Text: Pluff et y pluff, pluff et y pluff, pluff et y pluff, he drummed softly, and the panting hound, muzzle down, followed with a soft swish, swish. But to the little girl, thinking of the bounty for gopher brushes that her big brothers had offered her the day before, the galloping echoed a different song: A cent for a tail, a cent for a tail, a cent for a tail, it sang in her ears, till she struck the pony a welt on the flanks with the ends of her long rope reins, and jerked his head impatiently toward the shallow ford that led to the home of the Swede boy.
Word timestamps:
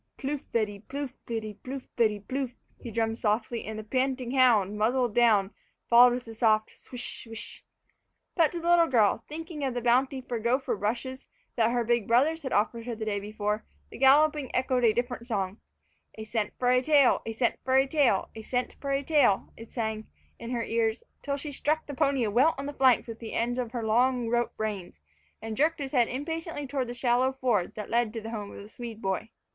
Pluff 0.17 0.41
et 0.55 0.67
y 0.67 0.79
pluff, 0.87 1.13
pluff 1.27 1.43
et 1.43 1.43
y 1.45 1.53
pluff, 1.61 1.83
pluff 1.95 2.07
et 2.07 2.11
y 2.11 2.19
pluff, 2.27 2.51
he 2.79 2.89
drummed 2.89 3.19
softly, 3.19 3.65
and 3.65 3.77
the 3.77 3.83
panting 3.83 4.31
hound, 4.31 4.75
muzzle 4.75 5.07
down, 5.07 5.51
followed 5.87 6.13
with 6.13 6.25
a 6.27 6.33
soft 6.33 6.71
swish, 6.71 7.21
swish. 7.25 7.63
But 8.33 8.51
to 8.51 8.59
the 8.59 8.67
little 8.67 8.87
girl, 8.87 9.23
thinking 9.29 9.63
of 9.63 9.75
the 9.75 9.81
bounty 9.83 10.19
for 10.19 10.39
gopher 10.39 10.75
brushes 10.75 11.27
that 11.55 11.69
her 11.69 11.83
big 11.83 12.07
brothers 12.07 12.41
had 12.41 12.51
offered 12.51 12.87
her 12.87 12.95
the 12.95 13.05
day 13.05 13.19
before, 13.19 13.63
the 13.91 13.99
galloping 13.99 14.49
echoed 14.55 14.83
a 14.83 14.91
different 14.91 15.27
song: 15.27 15.59
A 16.15 16.23
cent 16.23 16.53
for 16.57 16.71
a 16.71 16.81
tail, 16.81 17.21
a 17.27 17.31
cent 17.33 17.59
for 17.63 17.75
a 17.77 17.85
tail, 17.85 18.31
a 18.33 18.41
cent 18.41 18.75
for 18.81 18.89
a 18.91 19.03
tail, 19.03 19.53
it 19.55 19.71
sang 19.71 20.07
in 20.39 20.49
her 20.49 20.63
ears, 20.63 21.03
till 21.21 21.37
she 21.37 21.51
struck 21.51 21.85
the 21.85 21.93
pony 21.93 22.23
a 22.23 22.31
welt 22.31 22.55
on 22.57 22.65
the 22.65 22.73
flanks 22.73 23.07
with 23.07 23.19
the 23.19 23.33
ends 23.33 23.59
of 23.59 23.71
her 23.71 23.83
long 23.83 24.29
rope 24.29 24.53
reins, 24.57 24.99
and 25.43 25.55
jerked 25.55 25.77
his 25.77 25.91
head 25.91 26.07
impatiently 26.07 26.65
toward 26.65 26.87
the 26.87 26.95
shallow 26.95 27.31
ford 27.31 27.75
that 27.75 27.91
led 27.91 28.11
to 28.11 28.19
the 28.21 28.31
home 28.31 28.49
of 28.51 28.63
the 28.63 28.67
Swede 28.67 28.99
boy. 28.99 29.29